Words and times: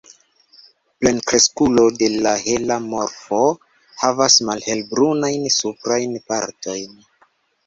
Plenkreskulo 1.01 1.83
de 1.99 2.07
la 2.27 2.31
hela 2.45 2.77
morfo 2.85 3.43
havas 4.05 4.39
malhelbrunajn 4.49 5.47
suprajn 5.59 6.19
partojn. 6.33 6.99